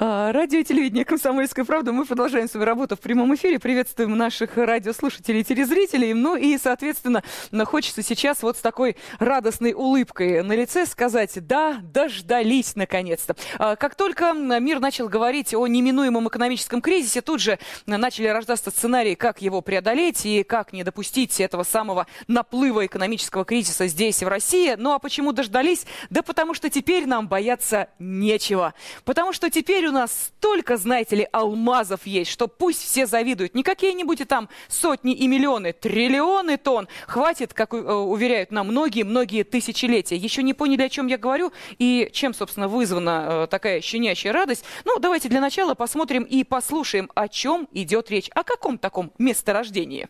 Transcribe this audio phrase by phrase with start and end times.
[0.00, 1.90] А, радио и телевидение «Комсомольская правда».
[1.90, 3.58] Мы продолжаем свою работу в прямом эфире.
[3.58, 6.12] Приветствуем наших радиослушателей и телезрителей.
[6.12, 7.24] Ну и, соответственно,
[7.64, 13.34] хочется сейчас вот с такой радостной улыбкой на лице сказать «Да, дождались наконец-то».
[13.58, 19.16] А, как только мир начал говорить о неминуемом экономическом кризисе, тут же начали рождаться сценарии,
[19.16, 24.76] как его преодолеть и как не допустить этого самого наплыва экономического кризиса здесь, в России.
[24.78, 25.86] Ну а почему дождались?
[26.08, 28.74] Да потому что теперь нам бояться нечего.
[29.04, 33.54] Потому что теперь у нас столько, знаете ли, алмазов есть, что пусть все завидуют.
[33.54, 36.88] Не какие-нибудь там сотни и миллионы, триллионы тонн.
[37.06, 40.16] Хватит, как э, уверяют нам многие-многие тысячелетия.
[40.16, 44.64] Еще не поняли, о чем я говорю и чем, собственно, вызвана э, такая щенячья радость.
[44.84, 48.30] Ну, давайте для начала посмотрим и послушаем, о чем идет речь.
[48.34, 50.08] О каком таком месторождении?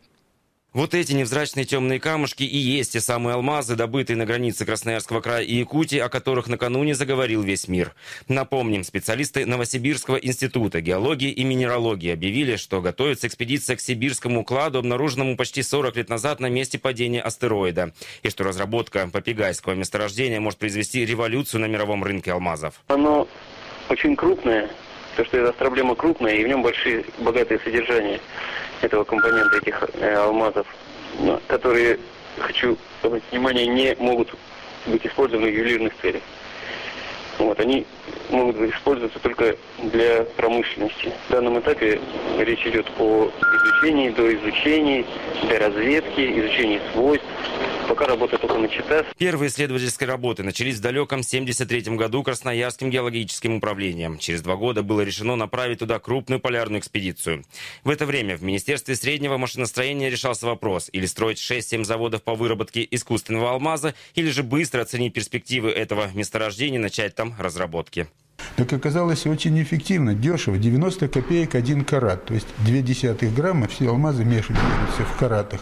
[0.74, 5.42] Вот эти невзрачные темные камушки и есть те самые алмазы, добытые на границе Красноярского края
[5.42, 7.94] и Якутии, о которых накануне заговорил весь мир.
[8.28, 15.38] Напомним, специалисты Новосибирского института геологии и минералогии объявили, что готовится экспедиция к сибирскому кладу, обнаруженному
[15.38, 21.06] почти 40 лет назад на месте падения астероида, и что разработка попегайского месторождения может произвести
[21.06, 22.74] революцию на мировом рынке алмазов.
[22.88, 23.26] Оно
[23.88, 24.68] очень крупное,
[25.16, 28.20] то, что эта проблема крупная, и в нем большие, богатые содержания
[28.82, 30.66] этого компонента, этих э, алмазов,
[31.46, 31.98] которые,
[32.38, 34.34] хочу обратить внимание, не могут
[34.86, 36.22] быть использованы в ювелирных целях.
[37.38, 37.86] Вот, они
[38.30, 41.12] могут использоваться только для промышленности.
[41.28, 42.00] В данном этапе
[42.38, 45.04] речь идет о изучении, до изучения,
[45.44, 47.26] для разведки, изучении свойств,
[47.88, 49.06] Пока работа только начата.
[49.16, 54.18] Первые исследовательские работы начались в далеком 73 году Красноярским геологическим управлением.
[54.18, 57.44] Через два года было решено направить туда крупную полярную экспедицию.
[57.84, 62.86] В это время в Министерстве среднего машиностроения решался вопрос или строить 6-7 заводов по выработке
[62.90, 67.97] искусственного алмаза, или же быстро оценить перспективы этого месторождения и начать там разработки.
[68.56, 74.24] Так оказалось очень эффективно, дешево, 90 копеек один карат, то есть 0,2 грамма, все алмазы
[74.24, 75.60] мешаются в каратах.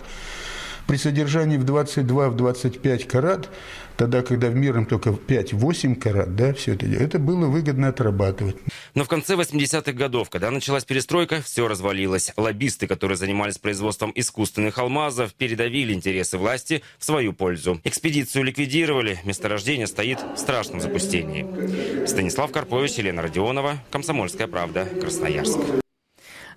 [0.86, 3.50] При содержании в 22-25 карат,
[3.97, 8.56] тогда, когда в мирном только 5-8 карат, да, все это, это было выгодно отрабатывать.
[8.94, 12.32] Но в конце 80-х годов, когда началась перестройка, все развалилось.
[12.36, 17.80] Лоббисты, которые занимались производством искусственных алмазов, передавили интересы власти в свою пользу.
[17.82, 22.06] Экспедицию ликвидировали, месторождение стоит в страшном запустении.
[22.06, 25.58] Станислав Карпович, Елена Родионова, «Комсомольская правда», Красноярск.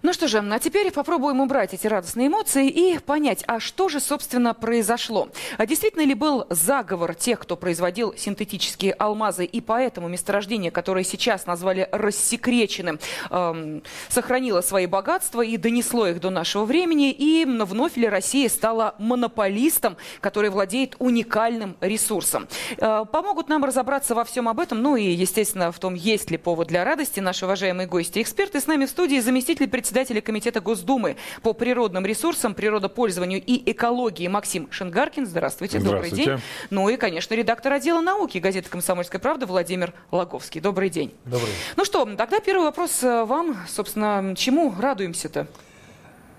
[0.01, 3.99] Ну что же, а теперь попробуем убрать эти радостные эмоции и понять, а что же,
[3.99, 5.27] собственно, произошло.
[5.57, 11.45] А действительно ли был заговор тех, кто производил синтетические алмазы, и поэтому месторождение, которое сейчас
[11.45, 12.97] назвали рассекреченным,
[13.29, 18.95] эм, сохранило свои богатства и донесло их до нашего времени, и вновь ли Россия стала
[18.99, 22.47] монополистом, который владеет уникальным ресурсом.
[22.77, 26.37] Э, помогут нам разобраться во всем об этом, ну и, естественно, в том, есть ли
[26.37, 28.21] повод для радости наши уважаемые гости.
[28.21, 33.71] Эксперты с нами в студии, заместитель председателя председателя Комитета Госдумы по природным ресурсам, природопользованию и
[33.71, 35.25] экологии Максим Шингаркин.
[35.25, 36.15] Здравствуйте, Здравствуйте.
[36.15, 36.43] добрый день.
[36.69, 40.61] Ну и, конечно, редактор отдела науки газеты «Комсомольская правда» Владимир Логовский.
[40.61, 41.11] Добрый день.
[41.25, 41.55] Добрый день.
[41.75, 43.57] Ну что, тогда первый вопрос э, вам.
[43.67, 45.47] Собственно, чему радуемся-то?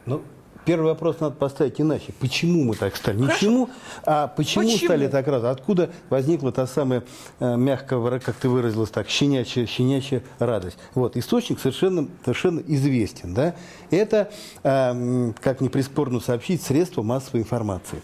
[0.06, 0.22] Ну,
[0.70, 2.12] Первый вопрос надо поставить иначе.
[2.20, 3.19] Почему мы так стали?
[3.19, 3.34] Хорошо.
[3.34, 3.70] Ничему,
[4.04, 5.42] а почему, почему стали так раз?
[5.42, 7.03] Откуда возникла та самая,
[7.41, 10.78] э, мягко, как ты выразилась так, щенячья, щенячья радость?
[10.94, 13.34] Вот, источник совершенно, совершенно известен.
[13.34, 13.56] Да?
[13.91, 14.30] Это,
[14.62, 18.00] э, как не приспорно сообщить, средства массовой информации,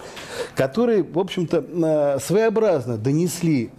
[0.56, 3.70] которые, в общем-то, э, своеобразно донесли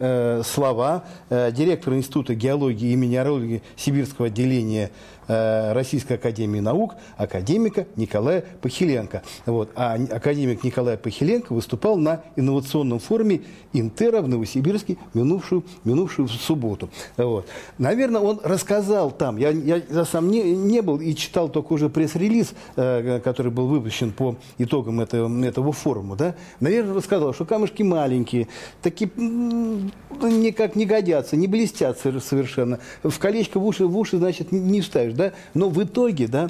[0.45, 4.91] слова директора Института геологии и минералогии Сибирского отделения
[5.27, 9.23] Российской Академии Наук академика Николая Похиленко.
[9.45, 9.71] Вот.
[9.75, 13.41] А академик Николай Похиленко выступал на инновационном форуме
[13.73, 16.89] Интера в Новосибирске минувшую, минувшую субботу.
[17.17, 17.47] Вот.
[17.77, 21.89] Наверное, он рассказал там, я, я, я сам не, не был и читал только уже
[21.89, 26.15] пресс-релиз, э, который был выпущен по итогам этого, этого форума.
[26.15, 26.35] Да?
[26.59, 28.47] Наверное, рассказал, что камушки маленькие,
[28.81, 32.79] такие никак не годятся, не блестят совершенно.
[33.03, 36.49] В колечко в уши, в уши значит, не вставишь да, но в итоге, да,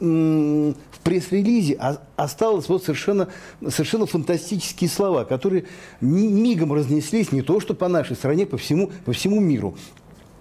[0.00, 0.74] в
[1.04, 1.78] пресс-релизе
[2.16, 3.28] осталось вот совершенно,
[3.68, 5.64] совершенно фантастические слова, которые
[6.00, 9.76] мигом разнеслись не то что по нашей стране, по всему, по всему миру.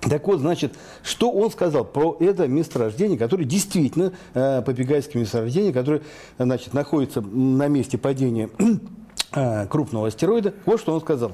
[0.01, 6.01] Так вот, значит, что он сказал про это месторождение, которое действительно, э, Попегайское месторождение, которое,
[6.37, 8.49] значит, находится на месте падения
[9.33, 10.53] э, крупного астероида.
[10.65, 11.31] Вот что он сказал.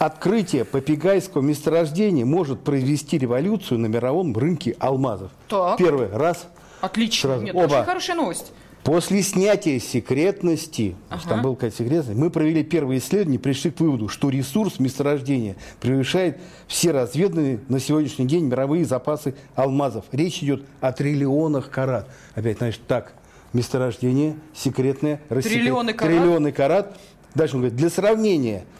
[0.00, 5.30] Открытие попегайского месторождения может произвести революцию на мировом рынке алмазов.
[5.46, 5.76] Так.
[5.76, 6.46] Первый раз.
[6.80, 7.28] Отлично.
[7.28, 7.44] Сразу.
[7.44, 7.64] Нет, Оба.
[7.64, 8.52] очень хорошая новость.
[8.82, 11.28] После снятия секретности, ага.
[11.28, 16.38] там была какая-то секретность, мы провели первые исследования, пришли к выводу, что ресурс месторождения превышает
[16.66, 20.06] все разведанные на сегодняшний день мировые запасы алмазов.
[20.12, 22.08] Речь идет о триллионах карат.
[22.34, 23.12] Опять, значит, так,
[23.52, 26.14] месторождение секретное, триллионы карат.
[26.14, 26.96] триллионы карат.
[27.34, 28.64] Дальше он говорит, для сравнения–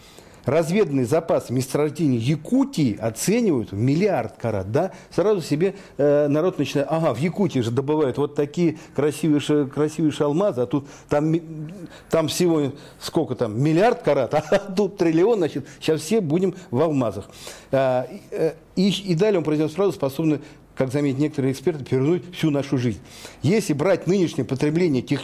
[0.45, 7.13] разведанный запас месторождений Якутии оценивают в миллиард карат, да, сразу себе э, народ начинает, ага,
[7.13, 11.33] в Якутии же добывают вот такие красивые, красивые алмазы, а тут там,
[12.09, 17.29] там всего сколько там, миллиард карат, а тут триллион, значит, сейчас все будем в алмазах.
[17.71, 20.41] А, э, и, и далее он произнес фразу, способную
[20.75, 22.99] как заметят некоторые эксперты, перевернуть всю нашу жизнь.
[23.43, 25.21] Если брать нынешнее потребление тех,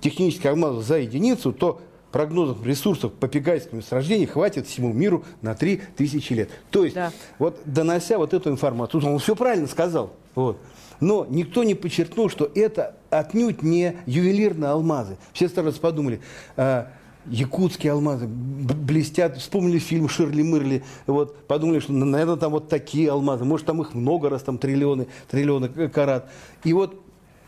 [0.00, 1.80] технических алмазов за единицу, то
[2.16, 6.48] прогнозов ресурсов по пегайскому месторождению хватит всему миру на 3000 лет.
[6.70, 7.12] То есть, да.
[7.38, 10.14] вот донося вот эту информацию, он все правильно сказал.
[10.34, 10.56] Вот.
[10.98, 15.18] Но никто не подчеркнул, что это отнюдь не ювелирные алмазы.
[15.34, 16.22] Все сразу подумали,
[16.56, 16.86] э,
[17.26, 19.36] якутские алмазы блестят.
[19.36, 23.44] Вспомнили фильм Ширли Мырли, вот, подумали, что, наверное, там вот такие алмазы.
[23.44, 26.30] Может, там их много раз, там триллионы, триллионы карат.
[26.64, 26.98] И вот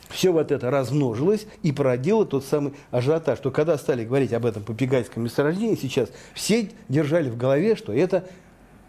[0.08, 4.62] все вот это размножилось и породило тот самый ажиотаж, что когда стали говорить об этом
[4.62, 8.24] попегайском месторождении, сейчас все держали в голове, что это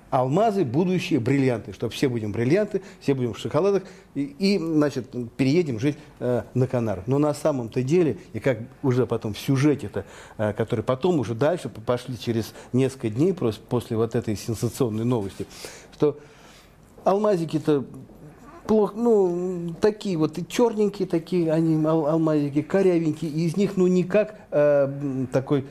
[0.10, 3.84] алмазы, будущие бриллианты, что все будем бриллианты, все будем в шоколадах
[4.16, 5.08] и, и значит,
[5.38, 7.06] переедем жить э, на Канарах.
[7.08, 10.06] Но на самом-то деле, и как уже потом в сюжете-то,
[10.38, 15.46] э, который потом уже дальше пошли через несколько дней после, после вот этой сенсационной новости,
[15.94, 16.18] что
[17.04, 17.86] алмазики-то
[18.70, 23.88] плохо, ну, такие вот и черненькие такие, они ал алмазики, корявенькие, и из них, ну,
[23.88, 25.66] никак э, такой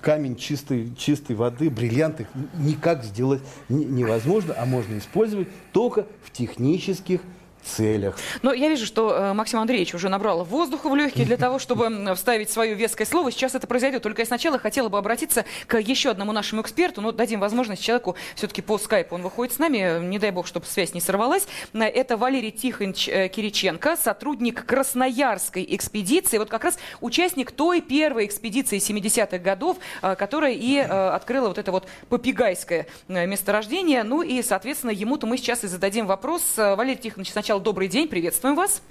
[0.00, 2.26] камень чистой, чистой воды, бриллианты
[2.58, 7.20] никак сделать невозможно, а можно использовать только в технических
[7.66, 8.16] целях.
[8.42, 12.14] Но я вижу, что э, Максим Андреевич уже набрал воздуха в легкие для того, чтобы
[12.14, 13.30] вставить свое веское слово.
[13.30, 14.02] Сейчас это произойдет.
[14.02, 17.00] Только я сначала хотела бы обратиться к еще одному нашему эксперту.
[17.00, 19.14] Но дадим возможность человеку все-таки по скайпу.
[19.14, 20.04] Он выходит с нами.
[20.04, 21.46] Не дай бог, чтобы связь не сорвалась.
[21.74, 26.38] Это Валерий Тихонович э, Кириченко, сотрудник Красноярской экспедиции.
[26.38, 31.72] Вот как раз участник той первой экспедиции 70-х годов, э, которая и открыла вот это
[31.72, 34.02] вот попигайское месторождение.
[34.02, 36.42] Ну и, соответственно, ему-то мы сейчас и зададим вопрос.
[36.56, 38.82] Валерий Тихонович, сначала сначала добрый день, приветствуем вас.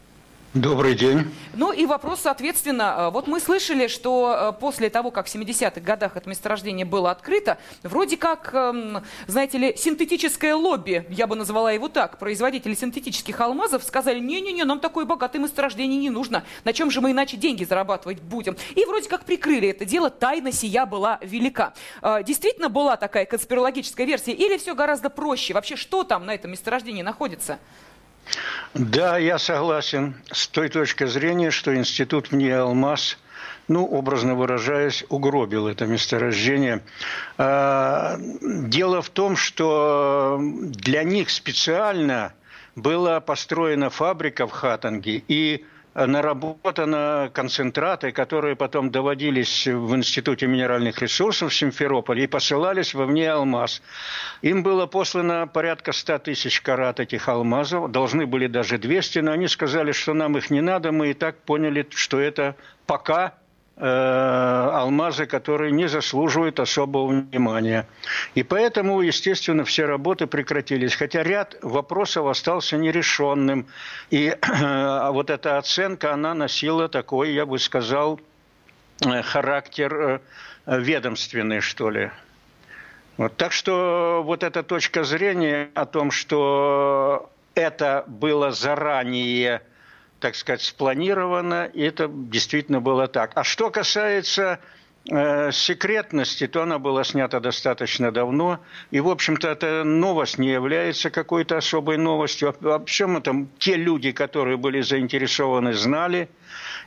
[0.55, 1.25] Добрый день.
[1.53, 5.81] Ну и вопрос, соответственно, э, вот мы слышали, что э, после того, как в 70-х
[5.81, 11.73] годах это месторождение было открыто, вроде как, эм, знаете ли, синтетическое лобби, я бы назвала
[11.73, 16.89] его так, производители синтетических алмазов сказали, не-не-не, нам такое богатое месторождение не нужно, на чем
[16.89, 18.55] же мы иначе деньги зарабатывать будем?
[18.75, 21.73] И вроде как прикрыли это дело, тайна сия была велика.
[22.01, 25.53] Э, действительно была такая конспирологическая версия или все гораздо проще?
[25.53, 27.59] Вообще, что там на этом месторождении находится?
[28.75, 33.17] Да, я согласен с той точки зрения, что институт мне «Алмаз»
[33.67, 36.83] ну, образно выражаясь, угробил это месторождение.
[37.37, 42.33] А, дело в том, что для них специально
[42.75, 51.51] была построена фабрика в Хатанге, и наработаны концентраты, которые потом доводились в Институте минеральных ресурсов
[51.51, 53.81] в Симферополе и посылались во вне алмаз.
[54.41, 59.47] Им было послано порядка 100 тысяч карат этих алмазов, должны были даже 200, но они
[59.47, 63.35] сказали, что нам их не надо, мы и так поняли, что это пока
[63.77, 67.85] Э, алмазы, которые не заслуживают особого внимания.
[68.33, 70.95] И поэтому, естественно, все работы прекратились.
[70.95, 73.67] Хотя ряд вопросов остался нерешенным.
[74.11, 78.21] И э, вот эта оценка, она носила такой, я бы сказал,
[79.05, 80.21] э, характер
[80.65, 82.11] ведомственный, что ли.
[83.17, 83.35] Вот.
[83.35, 89.63] Так что вот эта точка зрения о том, что это было заранее
[90.25, 93.33] так сказать, спланировано, и это действительно было так.
[93.35, 94.59] А что касается
[95.07, 98.59] э, секретности, то она была снята достаточно давно.
[98.89, 102.55] И, в общем-то, эта новость не является какой-то особой новостью.
[102.59, 106.27] Вообще, это те люди, которые были заинтересованы, знали–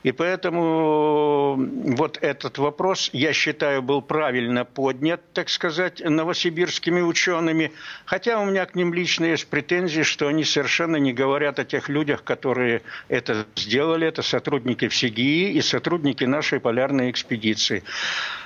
[0.02, 1.56] и поэтому
[1.96, 7.72] вот этот вопрос, я считаю, был правильно поднят, так сказать, новосибирскими учеными.
[8.04, 11.88] Хотя у меня к ним лично есть претензии, что они совершенно не говорят о тех
[11.88, 14.06] людях, которые это сделали.
[14.06, 17.82] Это сотрудники ВСИГИИ и сотрудники нашей полярной экспедиции.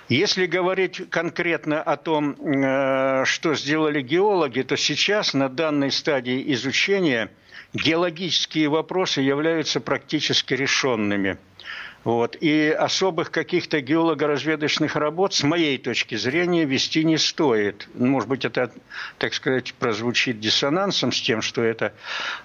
[0.09, 7.31] Если говорить конкретно о том, э, что сделали геологи, то сейчас на данной стадии изучения–
[7.75, 11.39] геологические вопросы являются практически решенными.
[12.05, 12.37] Вот.
[12.41, 17.89] И особых каких-то геолого-разведочных работ, с моей точки зрения, вести не стоит.
[17.95, 18.73] Может быть, это,
[19.19, 21.95] так сказать, прозвучит диссонансом с тем, что это.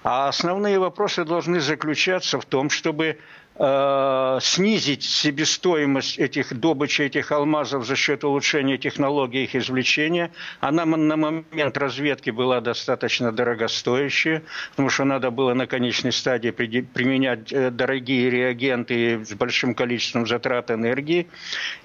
[0.04, 3.18] А основные вопросы должны заключаться в том, чтобы
[3.58, 10.30] э, снизить себестоимость этих добычи этих алмазов за счет улучшения технологий их извлечения.
[10.60, 17.52] Она на момент разведки была достаточно дорогостоящая, потому что надо было на конечной стадии применять
[17.52, 21.28] э, дорогие реагенты с большим количеством затрат энергии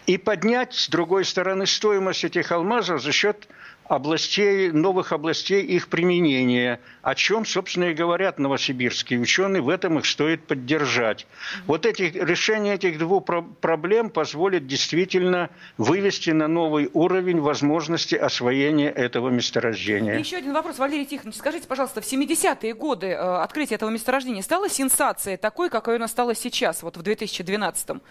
[0.06, 3.48] и поднять, с другой стороны, стоимость этих алмазов за счет
[3.94, 10.06] областей, новых областей их применения, о чем, собственно, и говорят новосибирские ученые, в этом их
[10.06, 11.28] стоит поддержать.
[11.68, 13.24] Вот эти, решение этих двух
[13.62, 20.18] проблем позволит действительно вывести на новый уровень возможности освоения этого месторождения.
[20.18, 24.70] еще один вопрос, Валерий Тихонович, скажите, пожалуйста, в 70-е годы э, открытие этого месторождения стало
[24.70, 28.02] сенсацией такой, какой оно стало сейчас, вот в 2012-м?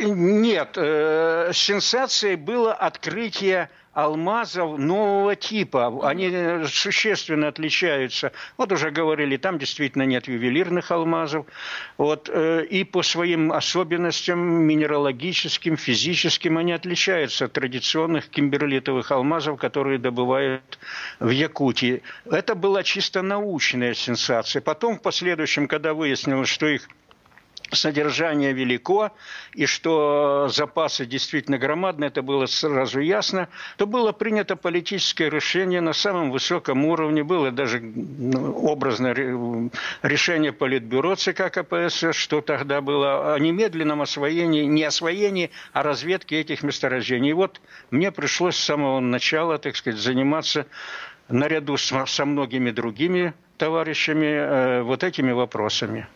[0.00, 6.08] Нет, э, сенсацией было открытие алмазов нового типа.
[6.08, 6.30] Они
[6.66, 8.32] существенно отличаются.
[8.56, 11.46] Вот уже говорили, там действительно нет ювелирных алмазов.
[11.98, 19.98] Вот, э, и по своим особенностям минералогическим, физическим они отличаются от традиционных кимберлитовых алмазов, которые
[19.98, 20.78] добывают
[21.20, 22.02] в Якутии.
[22.24, 24.62] Это была чисто научная сенсация.
[24.62, 26.88] Потом в последующем, когда выяснилось, что их
[27.72, 29.10] содержание велико,
[29.54, 35.92] и что запасы действительно громадны, это было сразу ясно, то было принято политическое решение на
[35.92, 39.70] самом высоком уровне, было даже ну, образное
[40.02, 46.62] решение Политбюро ЦК КПСС, что тогда было о немедленном освоении, не освоении, а разведке этих
[46.62, 47.30] месторождений.
[47.30, 47.60] И вот
[47.90, 50.66] мне пришлось с самого начала, так сказать, заниматься
[51.28, 56.08] наряду со многими другими товарищами э, вот этими вопросами.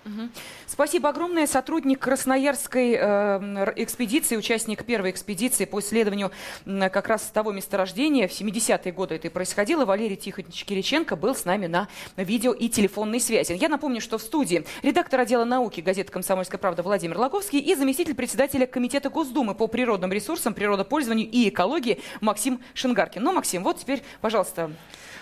[0.67, 1.47] Спасибо огромное.
[1.47, 6.33] Сотрудник Красноярской э, экспедиции, участник первой экспедиции по исследованию
[6.65, 8.27] как раз того месторождения.
[8.27, 9.85] В 70-е годы это и происходило.
[9.85, 11.87] Валерий Тихонович Кириченко был с нами на
[12.17, 13.53] видео и телефонной связи.
[13.53, 18.17] Я напомню, что в студии редактор отдела науки газеты «Комсомольская правда» Владимир Логовский и заместитель
[18.17, 23.23] председателя Комитета Госдумы по природным ресурсам, природопользованию и экологии Максим Шингаркин.
[23.23, 24.73] Ну, Максим, вот теперь, пожалуйста,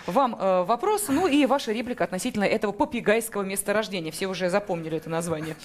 [0.05, 4.11] вам э, вопрос, ну и ваша реплика относительно этого попигайского месторождения.
[4.11, 5.55] Все уже запомнили это название.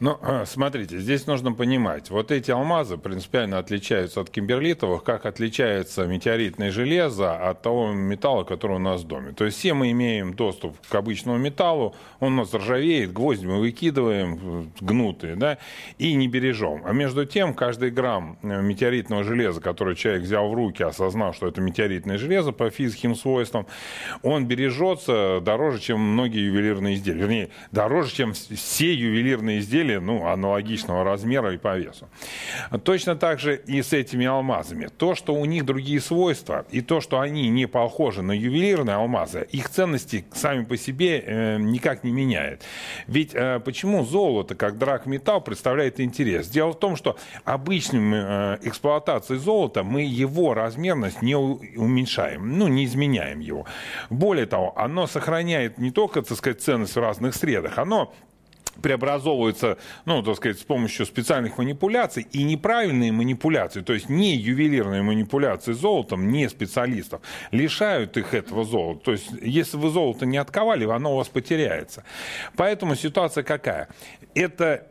[0.00, 6.70] Ну, смотрите, здесь нужно понимать, вот эти алмазы принципиально отличаются от кимберлитовых, как отличается метеоритное
[6.70, 9.32] железо от того металла, который у нас в доме.
[9.32, 13.60] То есть все мы имеем доступ к обычному металлу, он у нас ржавеет, гвозди мы
[13.60, 15.58] выкидываем, гнутые, да,
[15.98, 16.82] и не бережем.
[16.84, 21.46] А между тем, каждый грамм э, метеоритного железа, который человек взял в руки, осознав, что
[21.48, 23.66] это метеоритное железо по физическим свойствам,
[24.22, 27.20] он бережется дороже, чем многие ювелирные изделия.
[27.20, 32.08] Вернее, дороже, чем все ювелирные изделия, изделия ну, аналогичного размера и по весу.
[32.84, 34.88] Точно так же и с этими алмазами.
[34.96, 39.46] То, что у них другие свойства, и то, что они не похожи на ювелирные алмазы,
[39.52, 42.62] их ценности сами по себе э, никак не меняет.
[43.06, 46.48] Ведь э, почему золото, как драгметалл, представляет интерес?
[46.48, 52.84] Дело в том, что обычным э, эксплуатацией золота мы его размерность не уменьшаем, ну, не
[52.84, 53.66] изменяем его.
[54.10, 58.12] Более того, оно сохраняет не только, так сказать, ценность в разных средах, оно
[58.82, 65.02] преобразовываются, ну, так сказать, с помощью специальных манипуляций и неправильные манипуляции, то есть не ювелирные
[65.02, 69.04] манипуляции золотом, не специалистов, лишают их этого золота.
[69.04, 72.04] То есть, если вы золото не отковали, оно у вас потеряется.
[72.56, 73.88] Поэтому ситуация какая?
[74.34, 74.86] Это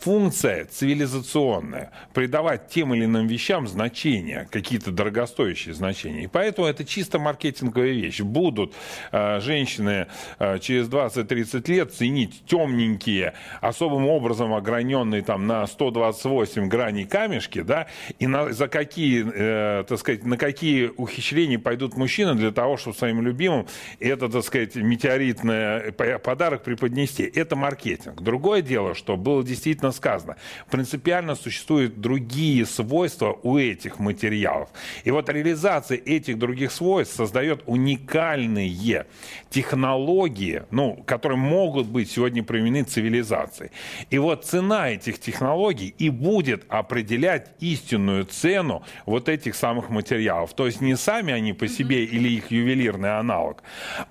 [0.00, 6.24] функция цивилизационная, придавать тем или иным вещам значения, какие-то дорогостоящие значения.
[6.24, 8.20] И поэтому это чисто маркетинговая вещь.
[8.20, 8.74] Будут
[9.10, 10.06] э, женщины
[10.38, 17.88] э, через 20-30 лет ценить темненькие, особым образом ограненные там на 128 граней камешки, да,
[18.18, 22.96] и на, за какие, э, так сказать, на какие ухищрения пойдут мужчины для того, чтобы
[22.96, 23.66] своим любимым
[23.98, 27.24] это, так сказать, метеоритный подарок преподнести.
[27.24, 28.22] Это маркетинг.
[28.22, 29.56] Другое дело, что было действительно
[29.92, 30.36] сказано.
[30.70, 34.68] Принципиально существуют другие свойства у этих материалов.
[35.04, 39.06] И вот реализация этих других свойств создает уникальные
[39.50, 43.70] технологии, ну, которые могут быть сегодня применены цивилизацией.
[44.10, 50.54] И вот цена этих технологий и будет определять истинную цену вот этих самых материалов.
[50.54, 53.62] То есть не сами они по себе или их ювелирный аналог,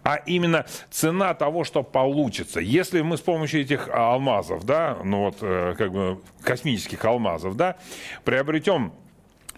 [0.04, 2.60] а именно цена того, что получится.
[2.60, 7.56] Если мы с помощью этих алмазов, да, ну вот вот, э, как бы космических алмазов,
[7.56, 7.77] да,
[8.24, 8.94] приобретем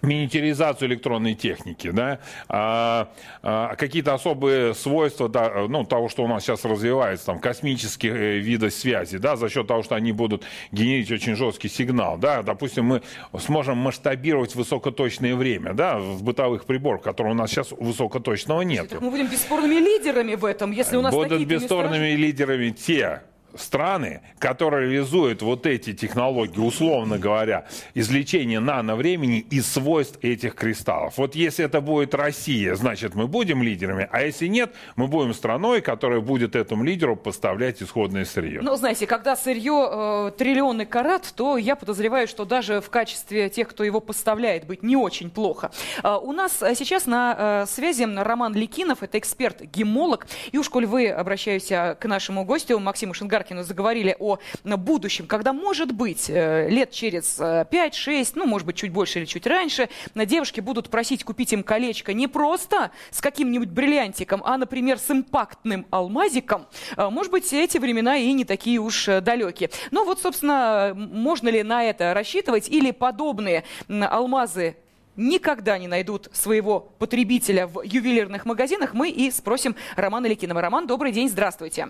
[0.02, 3.08] миниатюризацию электронной техники, да, а,
[3.42, 8.38] а, какие-то особые свойства да, ну, того, что у нас сейчас развивается, там, космические э,
[8.38, 12.84] виды связи, да, за счет того, что они будут генерить очень жесткий сигнал, да, допустим,
[12.84, 13.02] мы
[13.38, 18.92] сможем масштабировать высокоточное время, да, в бытовых приборах, которые у нас сейчас высокоточного нет.
[19.00, 23.22] Мы будем бесспорными лидерами в этом, если у нас Будут бесспорными лидерами те,
[23.54, 31.16] страны, которые реализуют вот эти технологии, условно говоря, извлечение нановремени и свойств этих кристаллов.
[31.16, 35.80] Вот если это будет Россия, значит мы будем лидерами, а если нет, мы будем страной,
[35.80, 38.60] которая будет этому лидеру поставлять исходное сырье.
[38.62, 43.68] Ну, знаете, когда сырье э, триллионный карат, то я подозреваю, что даже в качестве тех,
[43.68, 45.70] кто его поставляет, быть не очень плохо.
[46.02, 50.26] Э, у нас сейчас на э, связи Роман Ликинов, это эксперт-гемолог.
[50.52, 55.52] И уж, коль вы обращаюсь к нашему гостю Максиму Шингару, Гаркину заговорили о будущем, когда,
[55.52, 60.60] может быть, э, лет через 5-6, ну, может быть, чуть больше или чуть раньше, девушки
[60.60, 66.66] будут просить купить им колечко не просто с каким-нибудь бриллиантиком, а, например, с импактным алмазиком,
[66.96, 69.70] э, может быть, эти времена и не такие уж э, далекие.
[69.92, 74.76] Но вот, собственно, можно ли на это рассчитывать или подобные алмазы
[75.16, 80.60] никогда не найдут своего потребителя в ювелирных магазинах, мы и спросим Романа Ликинова.
[80.60, 81.88] Роман, добрый день, здравствуйте.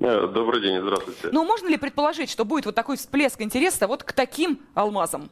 [0.00, 1.28] Э, добрый день, здравствуйте.
[1.32, 5.30] Ну, можно ли предположить, что будет вот такой всплеск интереса вот к таким алмазам?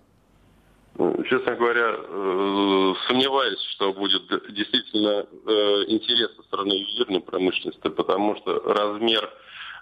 [0.97, 8.37] Ну, честно говоря, э, сомневаюсь, что будет действительно э, интерес со стороны ювелирной промышленности, потому
[8.37, 9.31] что размер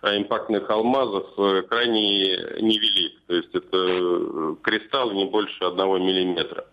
[0.01, 1.27] импактных алмазов
[1.69, 3.21] крайне невелик.
[3.27, 6.67] То есть это кристалл не больше одного миллиметра.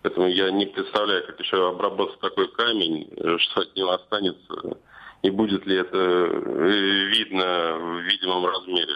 [0.00, 3.06] Поэтому я не представляю, как еще обработать такой камень,
[3.38, 4.78] что от него останется
[5.22, 8.94] и будет ли это э, видно в видимом размере.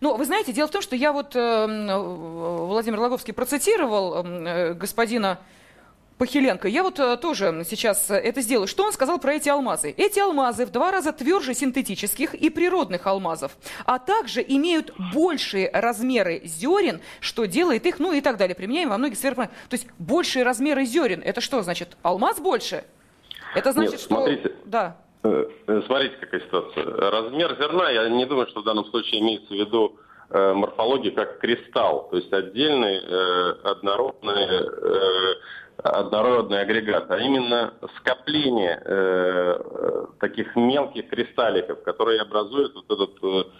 [0.00, 5.38] Ну, вы знаете, дело в том, что я вот, э, Владимир Логовский процитировал э, господина
[6.18, 6.68] Похиленко.
[6.68, 8.68] Я вот э, тоже сейчас это сделаю.
[8.68, 9.94] Что он сказал про эти алмазы?
[9.96, 16.42] Эти алмазы в два раза тверже синтетических и природных алмазов, а также имеют большие размеры
[16.44, 18.54] зерен, что делает их, ну и так далее.
[18.54, 19.48] Применяем во многих сферах.
[19.68, 21.22] То есть большие размеры зерен.
[21.24, 21.96] Это что значит?
[22.02, 22.84] Алмаз больше?
[23.54, 24.48] Это значит, Нет, смотрите.
[24.48, 24.56] что...
[24.66, 24.96] Да.
[25.22, 26.84] Э, э, смотрите, какая ситуация.
[26.86, 29.98] Размер зерна, я не думаю, что в данном случае имеется в виду
[30.30, 33.00] э, морфология как кристалл, то есть отдельный
[33.62, 34.46] однородный,
[35.76, 38.82] однородный агрегат, а именно скопление
[40.20, 43.52] таких мелких кристалликов, которые образуют вот этот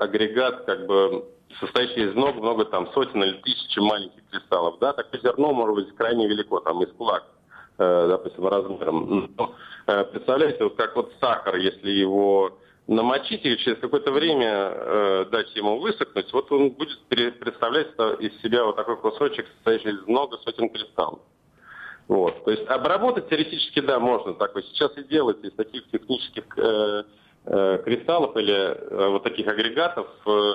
[0.00, 1.24] агрегат, как бы
[1.60, 4.78] состоящий из много-много там сотен или тысяч маленьких кристаллов.
[4.80, 7.24] Да, такое зерно может быть крайне велико, там из кулак
[7.78, 9.32] допустим, размером.
[9.36, 9.54] Но,
[9.86, 15.54] э, представляете, вот как вот сахар, если его намочить и через какое-то время э, дать
[15.54, 17.88] ему высохнуть, вот он будет представлять
[18.20, 21.20] из себя вот такой кусочек, состоящий из много сотен кристаллов.
[22.08, 22.44] Вот.
[22.44, 24.62] То есть обработать теоретически, да, можно такой.
[24.64, 27.04] Сейчас и делать из таких технических э,
[27.44, 30.54] э, кристаллов или э, вот таких агрегатов э,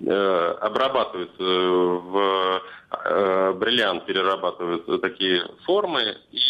[0.00, 6.40] обрабатывают э, в э, бриллиант, перерабатывают такие формы, и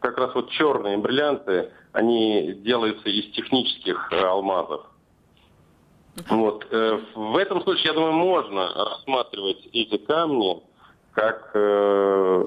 [0.00, 4.86] как раз вот черные бриллианты, они делаются из технических алмазов.
[6.28, 6.66] Вот.
[6.70, 10.62] В этом случае, я думаю, можно рассматривать эти камни
[11.12, 12.44] как э,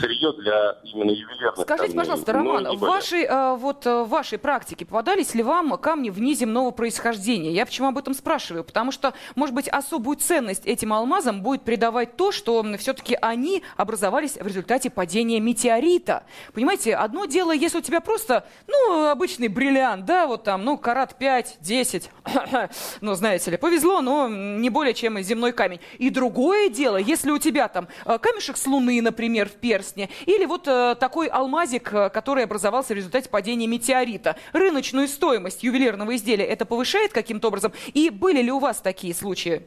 [0.00, 1.96] сырье для именно ювелирных Скажите, камней.
[1.96, 6.70] пожалуйста, Роман, в вашей, э, вот, э, в вашей практике попадались ли вам камни внеземного
[6.70, 7.52] происхождения?
[7.52, 8.64] Я почему об этом спрашиваю?
[8.64, 14.36] Потому что, может быть, особую ценность этим алмазам будет придавать то, что все-таки они образовались
[14.36, 16.24] в результате падения метеорита.
[16.54, 21.18] Понимаете, одно дело, если у тебя просто, ну, обычный бриллиант, да, вот там, ну, карат
[21.18, 22.10] 5, 10,
[23.02, 25.80] ну, знаете ли, повезло, но не более чем земной камень.
[25.98, 30.44] И другое дело, если у тебя там э, камешек с Луны, например, в перстне, или
[30.44, 34.36] вот э, такой алмазик, э, который образовался в результате падения метеорита.
[34.52, 37.72] Рыночную стоимость ювелирного изделия это повышает каким-то образом?
[37.94, 39.62] И были ли у вас такие случаи?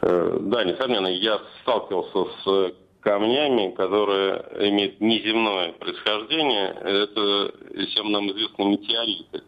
[0.00, 6.68] Да, несомненно, я сталкивался с камнями, которые имеют неземное происхождение.
[6.68, 7.52] Это
[7.86, 9.42] всем нам известны метеориты.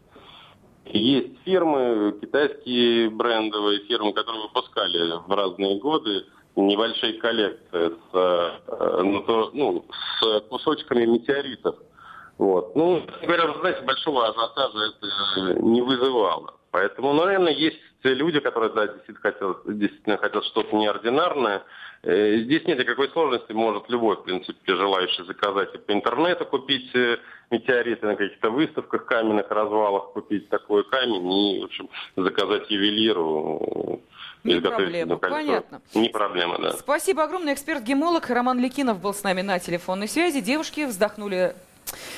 [0.92, 6.24] Есть фирмы, китайские брендовые фирмы, которые выпускали в разные годы
[6.56, 9.84] небольшие коллекции с, э, ну, ну,
[10.20, 11.76] с кусочками метеоритов.
[12.38, 12.74] Вот.
[12.74, 16.54] Ну, говоря, вы знаете, большого ажиотажа это не вызывало.
[16.70, 21.62] Поэтому, наверное, есть люди, которые да, действительно хотят, действительно хотят что-то неординарное.
[22.02, 26.94] Э, здесь нет никакой сложности, может любой, в принципе, желающий заказать и по интернету купить
[26.94, 27.18] э,
[27.50, 34.00] метеориты на каких-то выставках, каменных развалах купить такой камень и, в общем, заказать ювелиру
[34.44, 35.82] не проблема, понятно.
[35.94, 36.72] Не проблема, да.
[36.72, 37.54] Спасибо огромное.
[37.54, 40.40] Эксперт-гемолог Роман Ликинов был с нами на телефонной связи.
[40.40, 41.54] Девушки вздохнули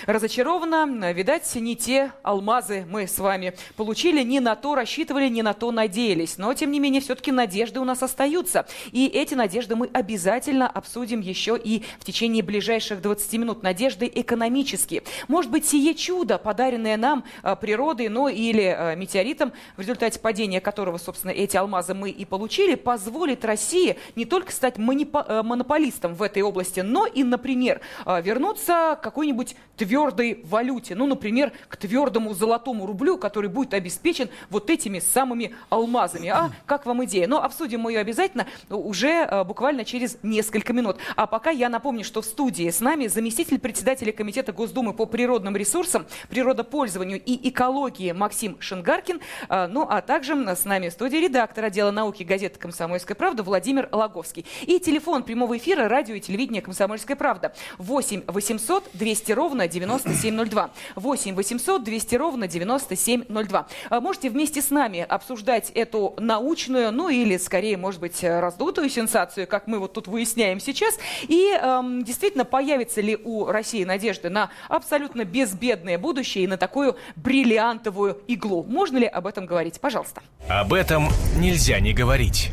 [0.07, 1.13] разочарована.
[1.13, 5.71] Видать, не те алмазы мы с вами получили, не на то рассчитывали, не на то
[5.71, 6.39] надеялись.
[6.39, 8.67] Но, тем не менее, все-таки надежды у нас остаются.
[8.91, 13.63] И эти надежды мы обязательно обсудим еще и в течение ближайших 20 минут.
[13.63, 15.03] Надежды экономические.
[15.29, 20.61] Может быть, сие чудо, подаренное нам а, природой, но или а, метеоритом, в результате падения
[20.61, 26.23] которого, собственно, эти алмазы мы и получили, позволит России не только стать э, монополистом в
[26.23, 30.95] этой области, но и, например, а, вернуться к какой-нибудь твердой валюте.
[30.95, 36.29] Ну, например, к твердому золотому рублю, который будет обеспечен вот этими самыми алмазами.
[36.29, 37.27] А как вам идея?
[37.27, 40.99] Но обсудим мы ее обязательно уже э, буквально через несколько минут.
[41.17, 45.57] А пока я напомню, что в студии с нами заместитель председателя Комитета Госдумы по природным
[45.57, 49.21] ресурсам, природопользованию и экологии Максим Шингаркин.
[49.49, 53.89] Э, ну, а также с нами в студии редактор отдела науки газеты «Комсомольская правда» Владимир
[53.91, 54.47] Логовский.
[54.63, 60.71] И телефон прямого эфира радио и телевидения «Комсомольская правда» 8 800 200 ровно 9702.
[60.95, 63.67] 8 800 200 ровно 9702.
[63.91, 69.49] А можете вместе с нами обсуждать эту научную, ну или скорее, может быть, раздутую сенсацию,
[69.49, 70.97] как мы вот тут выясняем сейчас.
[71.23, 76.97] И эм, действительно, появится ли у России надежды на абсолютно безбедное будущее и на такую
[77.17, 78.63] бриллиантовую иглу?
[78.63, 79.81] Можно ли об этом говорить?
[79.81, 80.23] Пожалуйста.
[80.49, 82.53] Об этом нельзя не говорить.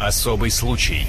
[0.00, 1.04] Особый случай.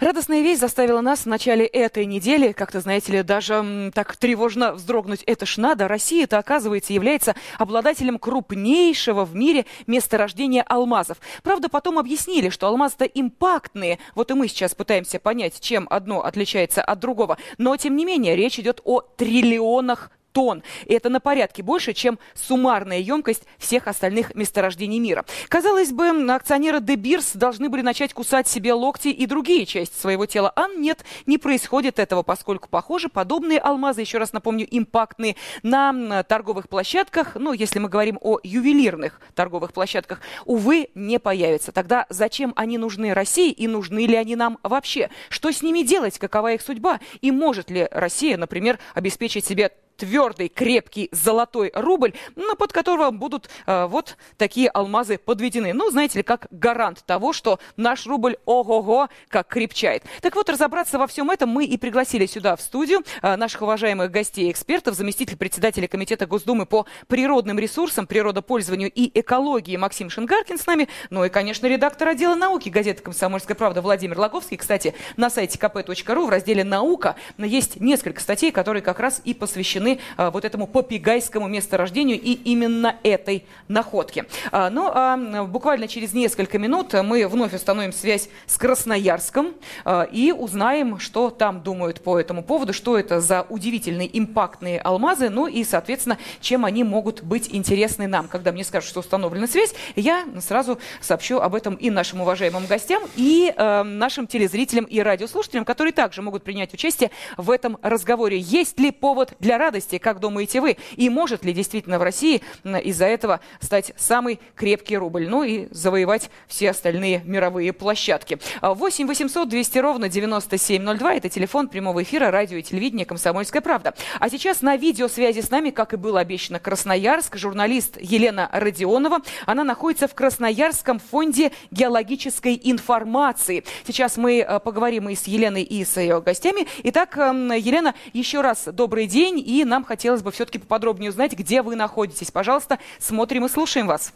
[0.00, 5.22] Радостная весть заставила нас в начале этой недели, как-то, знаете ли, даже так тревожно вздрогнуть.
[5.24, 5.88] Это ж надо.
[5.88, 11.18] Россия, это оказывается, является обладателем крупнейшего в мире месторождения алмазов.
[11.42, 13.98] Правда, потом объяснили, что алмазы-то импактные.
[14.14, 17.38] Вот и мы сейчас пытаемся понять, чем одно отличается от другого.
[17.58, 20.62] Но, тем не менее, речь идет о триллионах тонн.
[20.86, 25.24] И это на порядке больше, чем суммарная емкость всех остальных месторождений мира.
[25.48, 30.26] Казалось бы, акционеры De Beers должны были начать кусать себе локти и другие части своего
[30.26, 30.52] тела.
[30.56, 36.68] А нет, не происходит этого, поскольку, похоже, подобные алмазы, еще раз напомню, импактные, на торговых
[36.68, 41.72] площадках, ну, если мы говорим о ювелирных торговых площадках, увы, не появятся.
[41.72, 45.10] Тогда зачем они нужны России и нужны ли они нам вообще?
[45.28, 46.18] Что с ними делать?
[46.18, 47.00] Какова их судьба?
[47.20, 53.48] И может ли Россия, например, обеспечить себе твердый, крепкий золотой рубль, ну, под которого будут
[53.66, 55.72] э, вот такие алмазы подведены.
[55.72, 60.02] Ну, знаете ли, как гарант того, что наш рубль ого-го как крепчает.
[60.20, 64.10] Так вот, разобраться во всем этом мы и пригласили сюда, в студию, э, наших уважаемых
[64.10, 70.66] гостей экспертов, заместитель председателя Комитета Госдумы по природным ресурсам, природопользованию и экологии Максим Шингаркин с
[70.66, 74.56] нами, ну и, конечно, редактор отдела науки газеты «Комсомольская правда» Владимир Логовский.
[74.56, 79.81] Кстати, на сайте kp.ru в разделе «Наука» есть несколько статей, которые как раз и посвящены
[79.82, 84.26] посвящены а, вот этому попигайскому месторождению и именно этой находке.
[84.50, 90.32] А, ну, а буквально через несколько минут мы вновь установим связь с Красноярском а, и
[90.32, 95.64] узнаем, что там думают по этому поводу, что это за удивительные импактные алмазы, ну и,
[95.64, 98.28] соответственно, чем они могут быть интересны нам.
[98.28, 103.02] Когда мне скажут, что установлена связь, я сразу сообщу об этом и нашим уважаемым гостям,
[103.16, 108.38] и э, нашим телезрителям и радиослушателям, которые также могут принять участие в этом разговоре.
[108.38, 109.71] Есть ли повод для радости?
[109.72, 110.76] Радости, как думаете вы?
[110.96, 115.26] И может ли действительно в России из-за этого стать самый крепкий рубль?
[115.26, 118.38] Ну и завоевать все остальные мировые площадки.
[118.60, 121.14] 8 800 200 ровно 9702.
[121.14, 123.94] Это телефон прямого эфира радио и телевидения «Комсомольская правда».
[124.20, 129.20] А сейчас на видеосвязи с нами, как и было обещано, Красноярск, журналист Елена Родионова.
[129.46, 133.64] Она находится в Красноярском фонде геологической информации.
[133.86, 136.66] Сейчас мы э, поговорим и с Еленой, и с ее гостями.
[136.82, 141.62] Итак, эм, Елена, еще раз добрый день и нам хотелось бы все-таки поподробнее узнать, где
[141.62, 142.30] вы находитесь.
[142.30, 144.12] Пожалуйста, смотрим и слушаем вас.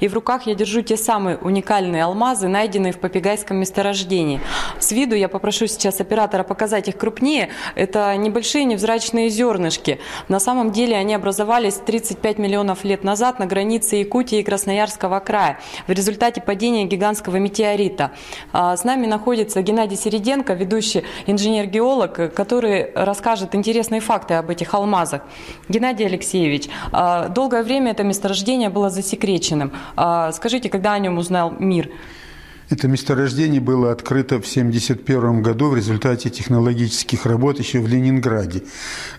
[0.00, 4.40] И в руках я держу те самые уникальные алмазы, найденные в Попегайском месторождении.
[4.78, 7.50] С виду я попрошу сейчас оператора показать их крупнее.
[7.74, 10.00] Это небольшие невзрачные зернышки.
[10.28, 15.60] На самом деле они образовались 35 миллионов лет назад на границе Якутии и Красноярского края
[15.86, 18.12] в результате падения гигантского метеорита.
[18.52, 25.22] А, с нами находится Геннадий Середенко, ведущий инженер-геолог, который расскажет интересные факты об этих алмазах.
[25.68, 29.72] Геннадий Алексеевич, а, долгое время это месторождение было засекречено отмеченным.
[29.96, 31.90] А скажите, когда о нем узнал мир?
[32.70, 38.62] Это месторождение было открыто в 1971 году в результате технологических работ еще в Ленинграде.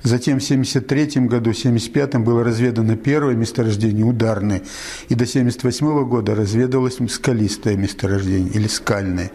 [0.01, 4.63] Затем в 1973 году, в 1975 было разведано первое месторождение, ударное,
[5.09, 9.29] и до 1978 года разведывалось скалистое месторождение или скальное.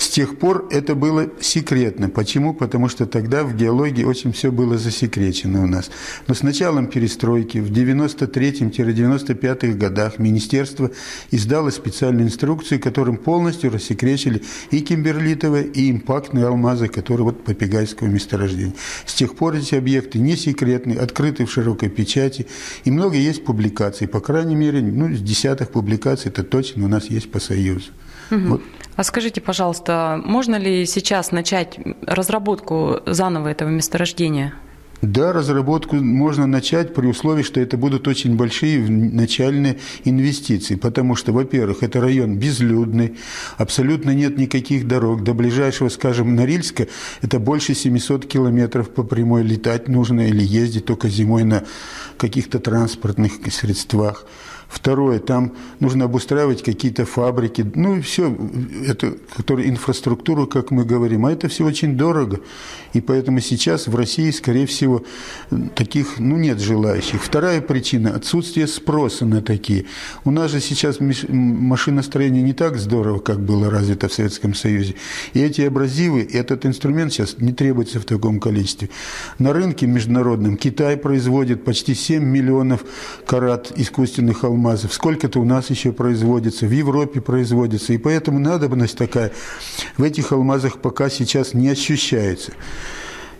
[0.00, 2.08] С тех пор это было секретно.
[2.08, 2.54] Почему?
[2.54, 5.90] Потому что тогда в геологии очень все было засекречено у нас.
[6.26, 10.90] Но с началом перестройки в 93-95 годах министерство
[11.30, 18.72] издало специальную инструкцию, которым полностью рассекречили и кимберлитовые, и импактные алмазы, которые вот Попегайского месторождения.
[19.04, 22.46] С тех пор эти объекты не секретны, открыты в широкой печати,
[22.86, 24.08] и много есть публикаций.
[24.08, 27.90] По крайней мере, ну, с десятых публикаций это точно у нас есть по Союзу.
[28.30, 28.46] Угу.
[28.46, 28.62] Вот.
[28.96, 34.54] А скажите, пожалуйста, можно ли сейчас начать разработку заново этого месторождения?
[35.02, 41.32] Да, разработку можно начать при условии, что это будут очень большие начальные инвестиции, потому что,
[41.32, 43.16] во-первых, это район безлюдный,
[43.56, 45.24] абсолютно нет никаких дорог.
[45.24, 46.86] До ближайшего, скажем, Норильска
[47.22, 51.64] это больше 700 километров по прямой летать нужно или ездить только зимой на
[52.18, 54.26] каких-то транспортных средствах.
[54.70, 58.32] Второе, там нужно обустраивать какие-то фабрики, ну и все,
[58.86, 62.38] это, которые инфраструктуру, как мы говорим, а это все очень дорого.
[62.92, 65.02] И поэтому сейчас в России, скорее всего,
[65.74, 67.20] таких, ну, нет желающих.
[67.20, 69.86] Вторая причина– отсутствие спроса на такие.
[70.24, 74.94] У нас же сейчас машиностроение не так здорово, как было развито в Советском Союзе.
[75.34, 78.88] И эти абразивы, этот инструмент сейчас не требуется в таком количестве.
[79.40, 82.84] На рынке международном Китай производит почти 7 миллионов
[83.26, 88.96] карат искусственных алмазов алмазов, сколько-то у нас еще производится, в Европе производится, и поэтому надобность
[88.96, 89.32] такая
[89.96, 92.52] в этих алмазах пока сейчас не ощущается.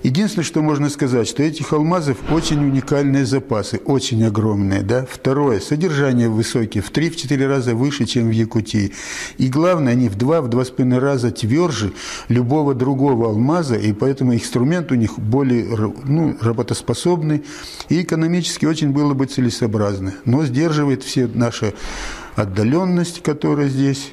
[0.03, 4.81] Единственное, что можно сказать, что этих алмазов очень уникальные запасы, очень огромные.
[4.83, 5.07] Да?
[5.11, 8.93] Второе, содержание высокие, в 3-4 раза выше, чем в Якутии.
[9.37, 11.93] И главное, они в 2-2,5 раза тверже
[12.29, 15.67] любого другого алмаза, и поэтому инструмент у них более
[16.05, 17.45] ну, работоспособный
[17.91, 20.15] и экономически очень было бы целесообразно.
[20.25, 21.75] Но сдерживает все наша
[22.37, 24.13] отдаленность, которая здесь,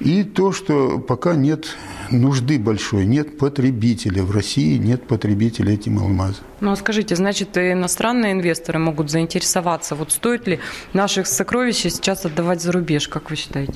[0.00, 1.76] и то, что пока нет
[2.10, 4.22] нужды большой, нет потребителя.
[4.22, 6.44] В России нет потребителя этим алмазом.
[6.60, 9.94] Ну, а скажите, значит, иностранные инвесторы могут заинтересоваться.
[9.94, 10.58] Вот стоит ли
[10.92, 13.74] наших сокровищ сейчас отдавать за рубеж, как вы считаете?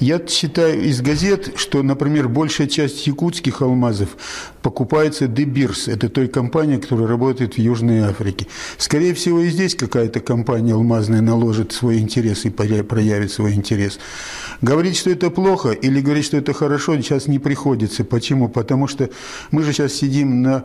[0.00, 4.16] Я считаю из газет, что, например, большая часть якутских алмазов
[4.62, 5.88] покупается Дебирс.
[5.88, 8.46] Это той компания, которая работает в Южной Африке.
[8.78, 13.98] Скорее всего, и здесь какая-то компания алмазная наложит свой интерес и проявит свой интерес.
[14.62, 17.38] Говорить, что это плохо или говорить, что это хорошо, сейчас не
[17.72, 18.04] приходится.
[18.04, 18.48] Почему?
[18.48, 19.08] Потому что
[19.50, 20.64] мы же сейчас сидим на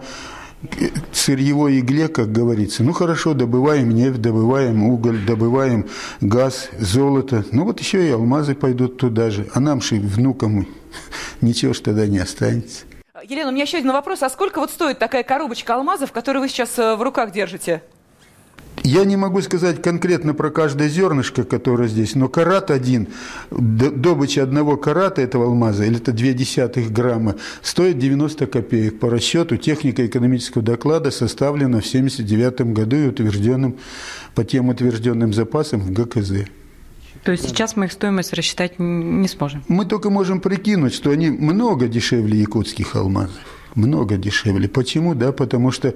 [1.14, 2.84] сырьевой игле, как говорится.
[2.84, 5.86] Ну хорошо, добываем нефть, добываем уголь, добываем
[6.20, 7.46] газ, золото.
[7.52, 9.48] Ну вот еще и алмазы пойдут туда же.
[9.54, 10.68] А нам же, внукам,
[11.42, 12.86] ничего ж тогда не останется.
[13.24, 14.24] Елена, у меня еще один вопрос.
[14.24, 17.84] А сколько вот стоит такая коробочка алмазов, которую вы сейчас э, в руках держите?
[18.88, 23.10] Я не могу сказать конкретно про каждое зернышко, которое здесь, но карат один,
[23.52, 28.98] добыча одного карата этого алмаза, или это две десятых грамма, стоит 90 копеек.
[29.02, 33.76] По расчету техника экономического доклада составлена в 1979 году и утвержденным
[34.36, 36.46] по тем утвержденным запасам в ГКЗ.
[37.26, 39.66] То есть сейчас мы их стоимость рассчитать не сможем?
[39.68, 43.36] Мы только можем прикинуть, что они много дешевле якутских алмазов.
[43.76, 44.70] Много дешевле.
[44.70, 45.14] Почему?
[45.14, 45.94] Да, потому что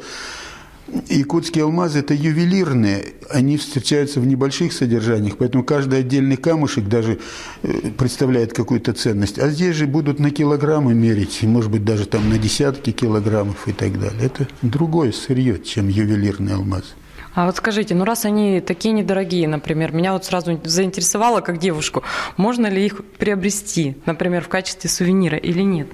[1.10, 7.20] Якутские алмазы– это ювелирные, они встречаются в небольших содержаниях, поэтому каждый отдельный камушек даже
[7.64, 9.40] э, представляет какую-то ценность.
[9.40, 13.74] А здесь же будут на килограммы мерить, может быть, даже там на десятки килограммов и
[13.74, 14.26] так далее.
[14.26, 16.96] Это другое сырье, чем ювелирный алмаз.
[17.34, 22.04] А вот скажите, ну раз они такие недорогие, например, меня вот сразу заинтересовало как девушку,
[22.36, 25.88] можно ли их приобрести, например, в качестве сувенира или нет?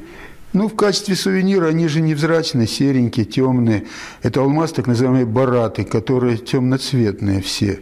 [0.57, 3.83] Ну, в качестве сувенира они же невзрачные, серенькие, темные.
[4.23, 7.81] Это алмаз, так называемые бараты, которые темноцветные все.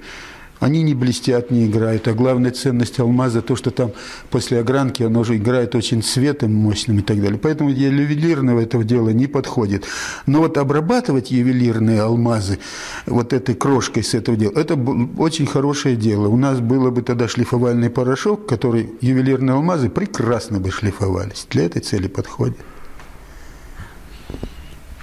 [0.60, 2.08] Они не блестят, не играют.
[2.08, 3.92] А главная ценность алмаза то, что там
[4.30, 7.38] после огранки оно уже играет очень цветом мощным и так далее.
[7.38, 9.84] Поэтому для ювелирного этого дела не подходит.
[10.26, 12.60] Но вот обрабатывать ювелирные алмазы
[13.06, 14.76] вот этой крошкой с этого дела, это
[15.18, 16.28] очень хорошее дело.
[16.28, 21.48] У нас было бы тогда шлифовальный порошок, который ювелирные алмазы прекрасно бы шлифовались.
[21.50, 22.58] Для этой цели подходит.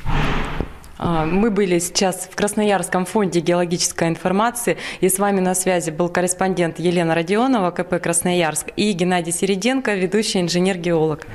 [0.04, 6.08] А, мы были сейчас в Красноярском фонде геологической информации, и с вами на связи был
[6.08, 11.26] корреспондент Елена Родионова, КП «Красноярск», и Геннадий Середенко, ведущий инженер-геолог.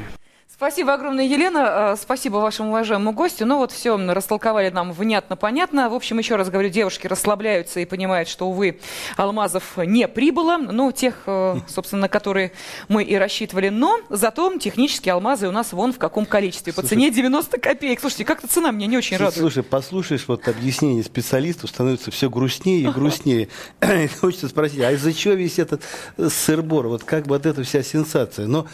[0.58, 1.94] Спасибо огромное, Елена.
[1.94, 3.46] Э, спасибо вашему уважаемому гостю.
[3.46, 5.88] Ну вот все растолковали нам внятно-понятно.
[5.88, 8.80] В общем, еще раз говорю, девушки расслабляются и понимают, что, увы,
[9.18, 10.58] алмазов не прибыло.
[10.58, 12.54] Ну, тех, э, собственно, на которые
[12.88, 13.70] мы и рассчитывали.
[13.70, 16.74] Но зато технические алмазы у нас вон в каком количестве.
[16.74, 18.00] По цене 90 копеек.
[18.00, 19.38] Слушайте, как-то цена меня не очень радует.
[19.38, 23.50] Слушай, послушаешь вот объяснение специалистов, становится все грустнее и грустнее.
[24.20, 25.84] Хочется спросить, а из-за чего весь этот
[26.18, 26.88] сырбор?
[26.88, 28.48] Вот как бы от этого вся сенсация?
[28.48, 28.66] Но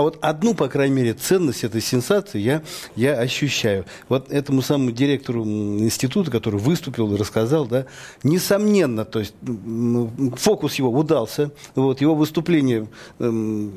[0.00, 2.62] А вот одну, по крайней мере, ценность этой сенсации я,
[2.96, 3.84] я ощущаю.
[4.08, 7.84] Вот этому самому директору института, который выступил и рассказал, да,
[8.22, 9.34] несомненно, то есть
[10.38, 13.74] фокус его удался, вот, его выступление эм,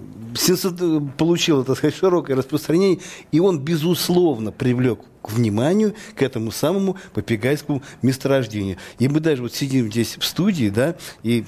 [1.18, 3.00] получило, так сказать, широкое распространение,
[3.34, 8.78] и он, безусловно, привлек к вниманию к этому самому попегайскому месторождению.
[9.00, 11.46] И мы даже вот сидим здесь в студии, да, и,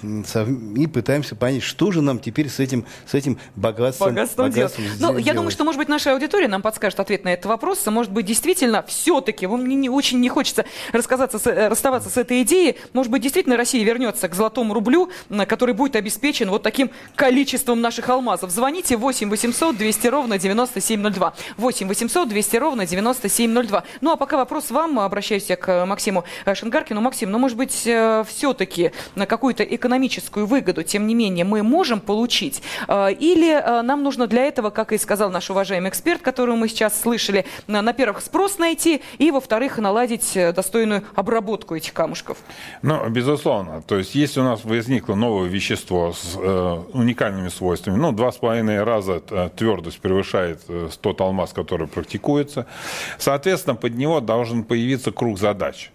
[0.77, 4.99] и пытаемся понять, что же нам теперь с этим, с этим богатством, богатством, богатством делать.
[4.99, 7.85] Ну, я думаю, что, может быть, наша аудитория нам подскажет ответ на этот вопрос.
[7.85, 12.41] Может быть, действительно, все-таки, мне не, очень не хочется рассказаться с, э, расставаться с этой
[12.43, 12.77] идеей.
[12.93, 15.09] Может быть, действительно, Россия вернется к золотому рублю,
[15.47, 18.51] который будет обеспечен вот таким количеством наших алмазов.
[18.51, 21.33] Звоните 8 800 200 ровно 9702.
[21.57, 23.64] 8 800 200 ровно 9702.
[23.65, 23.83] 02.
[24.01, 26.23] Ну, а пока вопрос вам, обращаюсь я к Максиму
[26.53, 27.01] Шенгаркину.
[27.01, 31.99] Максим, ну, может быть, э, все-таки на какую-то экономическую выгоду, тем не менее, мы можем
[31.99, 32.61] получить?
[32.87, 36.67] Э, или э, нам нужно для этого, как и сказал наш уважаемый эксперт, которого мы
[36.67, 42.37] сейчас слышали, на первых спрос найти, и, во-вторых, наладить достойную обработку этих камушков?
[42.81, 43.81] Ну, безусловно.
[43.81, 48.37] То есть, если у нас возникло новое вещество с э, уникальными свойствами, ну, два с
[48.37, 49.19] половиной раза
[49.55, 50.61] твердость превышает
[51.01, 52.65] тот алмаз, который практикуется,
[53.17, 55.89] соответственно, Соответственно, под него должен появиться круг задач.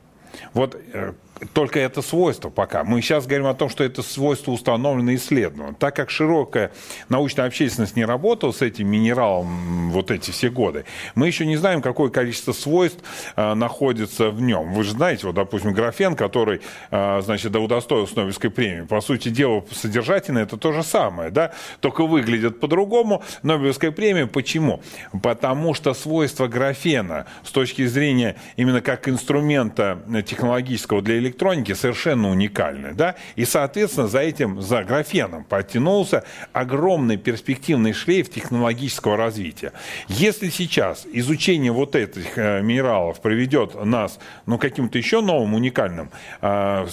[0.55, 1.13] Вот э,
[1.53, 2.85] только это свойство пока.
[2.85, 5.75] Мы сейчас говорим о том, что это свойство установлено и исследовано.
[5.75, 6.71] Так как широкая
[7.09, 11.83] научная общественность не работала с этим минералом вот эти все годы, мы еще не знаем,
[11.83, 13.03] какое количество свойств
[13.37, 14.73] э, находится в нем.
[14.75, 18.83] Вы же знаете, вот, допустим, графен, который, э, значит, удостоился Нобелевской премии.
[18.83, 23.23] По сути дела, содержательно это то же самое, да, только выглядит по-другому.
[23.43, 24.83] Нобелевская премия почему?
[25.23, 32.31] Потому что свойства графена с точки зрения именно как инструмента технологического для электроники электроники совершенно
[32.31, 32.93] уникальны.
[32.93, 33.15] Да?
[33.37, 39.73] И, соответственно, за этим, за графеном подтянулся огромный перспективный шлейф технологического развития.
[40.09, 46.87] Если сейчас изучение вот этих э, минералов приведет нас ну, каким-то еще новым уникальным э,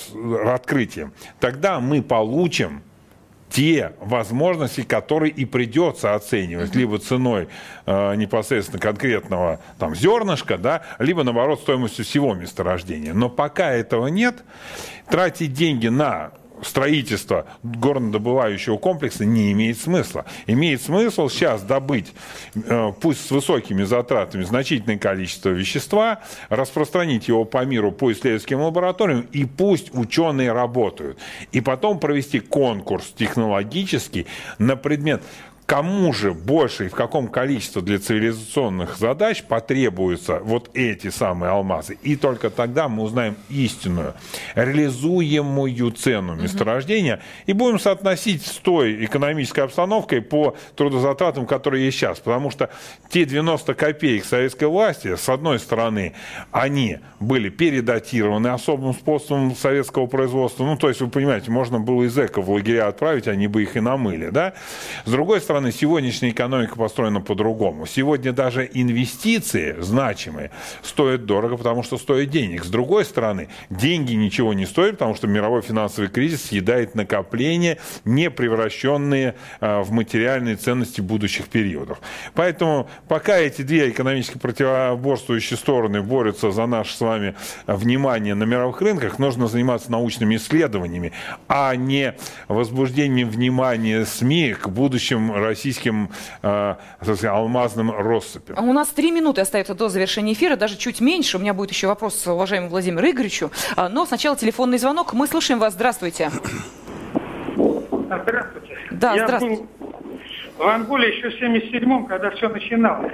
[0.45, 2.83] открытиям, тогда мы получим
[3.49, 7.47] те возможности, которые и придется оценивать, либо ценой
[7.85, 13.13] э, непосредственно конкретного там, зернышка, да, либо, наоборот, стоимостью всего месторождения.
[13.13, 14.43] Но пока этого нет,
[15.09, 16.31] тратить деньги на
[16.61, 20.25] строительство горнодобывающего комплекса не имеет смысла.
[20.47, 22.13] Имеет смысл сейчас добыть,
[22.55, 29.27] э, пусть с высокими затратами, значительное количество вещества, распространить его по миру по исследовательским лабораториям,
[29.31, 31.17] и пусть ученые работают.
[31.51, 34.25] И потом провести конкурс технологический
[34.57, 35.21] на предмет
[35.67, 41.97] кому же больше и в каком количестве для цивилизационных задач потребуются вот эти самые алмазы.
[42.01, 44.13] И только тогда мы узнаем истинную,
[44.55, 52.19] реализуемую цену месторождения и будем соотносить с той экономической обстановкой по трудозатратам, которые есть сейчас.
[52.19, 52.69] Потому что
[53.09, 56.13] те 90 копеек советской власти, с одной стороны,
[56.51, 60.63] они были передатированы особым способом советского производства.
[60.63, 63.75] Ну, то есть, вы понимаете, можно было из эко в лагеря отправить, они бы их
[63.75, 64.29] и намыли.
[64.29, 64.53] Да?
[65.03, 67.87] С другой стороны, стороны, сегодняшняя экономика построена по-другому.
[67.87, 70.51] Сегодня даже инвестиции значимые
[70.83, 72.63] стоят дорого, потому что стоят денег.
[72.63, 78.29] С другой стороны, деньги ничего не стоят, потому что мировой финансовый кризис съедает накопления, не
[78.29, 82.01] превращенные а, в материальные ценности будущих периодов.
[82.35, 87.33] Поэтому пока эти две экономически противоборствующие стороны борются за наше с вами
[87.65, 91.13] внимание на мировых рынках, нужно заниматься научными исследованиями,
[91.47, 92.13] а не
[92.47, 96.09] возбуждением внимания СМИ к будущим российским
[96.41, 98.57] э, сказать, алмазным россыпям.
[98.67, 101.37] У нас три минуты остается до завершения эфира, даже чуть меньше.
[101.37, 103.51] У меня будет еще вопрос уважаемому Владимиру Игоревичу.
[103.75, 105.13] А, но сначала телефонный звонок.
[105.13, 105.73] Мы слушаем вас.
[105.73, 106.31] Здравствуйте.
[107.55, 108.77] Здравствуйте.
[108.91, 109.63] Да, Я здравствуйте.
[109.79, 109.87] Был
[110.57, 113.13] в Анголе еще в 77-м, когда все начиналось,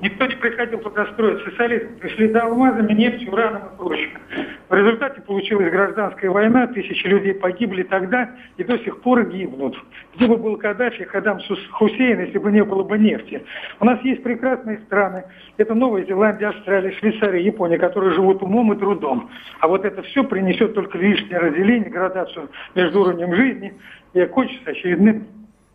[0.00, 1.98] никто не приходил туда строить социализм.
[1.98, 4.18] Пришли за алмазами, нефтью, ураном и прочим.
[4.68, 9.76] В результате получилась гражданская война, тысячи людей погибли тогда и до сих пор гибнут.
[10.14, 11.40] Где бы был Каддафи, Хадам
[11.72, 13.44] Хусейн, если бы не было бы нефти?
[13.80, 15.24] У нас есть прекрасные страны.
[15.56, 19.30] Это Новая Зеландия, Австралия, Швейцария, Япония, которые живут умом и трудом.
[19.60, 23.74] А вот это все принесет только лишнее разделение, градацию между уровнем жизни
[24.14, 25.26] и окончится очередным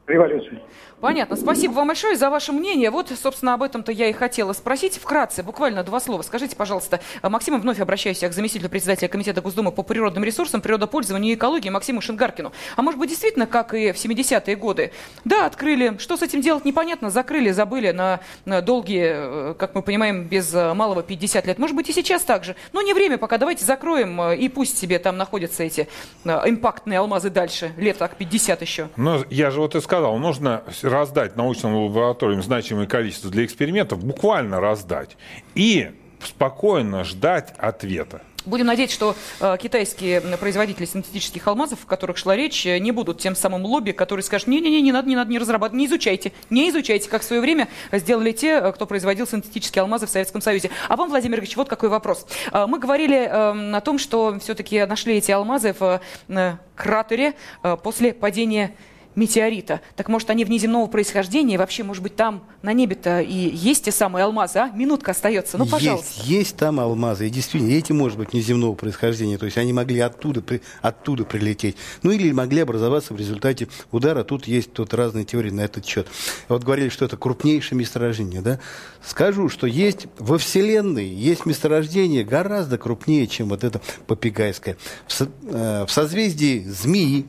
[0.08, 0.60] революции.
[1.04, 1.36] Понятно.
[1.36, 2.90] Спасибо вам большое за ваше мнение.
[2.90, 4.96] Вот, собственно, об этом-то я и хотела спросить.
[4.96, 6.22] Вкратце, буквально два слова.
[6.22, 11.36] Скажите, пожалуйста, Максим, вновь обращаюсь к заместителю председателя Комитета Госдумы по природным ресурсам, природопользованию и
[11.36, 12.54] экологии Максиму Шингаркину.
[12.78, 14.94] А может быть, действительно, как и в 70-е годы,
[15.26, 19.82] да, открыли, что с этим делать непонятно, закрыли, забыли на, на долгие, э, как мы
[19.82, 21.60] понимаем, без э, малого 50 лет.
[21.60, 22.56] Может быть, и сейчас так же.
[22.72, 25.90] Но не время пока, давайте закроем, э, и пусть себе там находятся эти
[26.24, 28.88] импактные алмазы дальше, лет так 50 еще.
[28.96, 30.64] Ну, я же вот и сказал, нужно
[30.94, 35.18] раздать научным лабораториям значимое количество для экспериментов, буквально раздать,
[35.56, 35.92] и
[36.22, 38.22] спокойно ждать ответа.
[38.46, 43.20] Будем надеяться, что э, китайские производители синтетических алмазов, о которых шла речь, э, не будут
[43.20, 46.70] тем самым лобби, которые скажут, не-не-не, не надо, не надо, не разрабатывать, не изучайте, не
[46.70, 50.72] изучайте, как в свое время сделали те, э, кто производил синтетические алмазы в Советском Союзе.
[50.90, 52.28] А вам, Владимир Ильич, вот какой вопрос.
[52.52, 57.78] Э, мы говорили э, о том, что все-таки нашли эти алмазы в э, кратере э,
[57.82, 58.76] после падения
[59.16, 59.82] метеорита.
[59.96, 61.58] Так может, они внеземного происхождения?
[61.58, 64.70] Вообще, может быть, там на небе-то и есть те самые алмазы, а?
[64.70, 65.58] Минутка остается.
[65.58, 66.14] Ну, пожалуйста.
[66.18, 67.28] Есть, есть там алмазы.
[67.28, 69.38] И действительно, эти, может быть, внеземного происхождения.
[69.38, 71.76] То есть они могли оттуда, при, оттуда прилететь.
[72.02, 74.24] Ну, или могли образоваться в результате удара.
[74.24, 76.08] Тут есть тут разные теории на этот счет.
[76.48, 78.60] Вот говорили, что это крупнейшее месторождение, да?
[79.06, 84.78] Скажу, что есть во Вселенной, есть месторождение гораздо крупнее, чем вот это Попегайское.
[85.08, 87.26] В, э, в созвездии Змеи,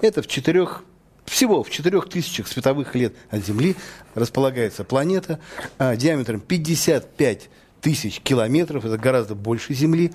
[0.00, 0.84] это в четырех
[1.32, 3.74] всего в 4000 световых лет от Земли
[4.14, 5.40] располагается планета
[5.78, 7.48] а, диаметром 55
[7.80, 10.12] тысяч километров, это гораздо больше Земли,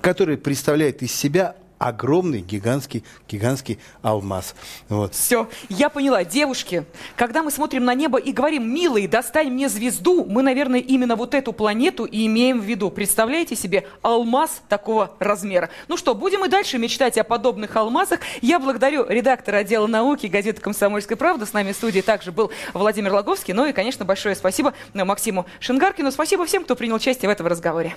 [0.00, 4.54] которая представляет из себя огромный гигантский, гигантский алмаз.
[4.88, 5.14] Вот.
[5.14, 6.24] Все, я поняла.
[6.24, 6.84] Девушки,
[7.16, 11.34] когда мы смотрим на небо и говорим, милый, достань мне звезду, мы, наверное, именно вот
[11.34, 12.90] эту планету и имеем в виду.
[12.90, 15.70] Представляете себе алмаз такого размера?
[15.88, 18.20] Ну что, будем и дальше мечтать о подобных алмазах.
[18.40, 21.46] Я благодарю редактора отдела науки газеты «Комсомольская правда».
[21.46, 23.54] С нами в студии также был Владимир Логовский.
[23.54, 26.10] Ну и, конечно, большое спасибо Максиму Шингаркину.
[26.10, 27.96] Спасибо всем, кто принял участие в этом разговоре.